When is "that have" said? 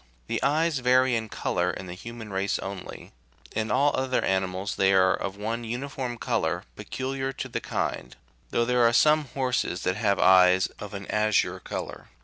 9.83-10.17